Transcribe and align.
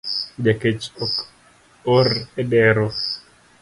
Jakech 0.43 0.85
ok 1.05 1.13
or 1.95 2.07
edero 2.41 2.87